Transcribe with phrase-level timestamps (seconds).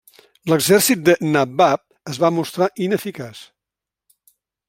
[0.51, 3.45] L'exèrcit del nabab es va mostrar ineficaç.